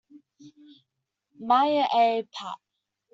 [1.47, 2.59] Mayer A", "Pap.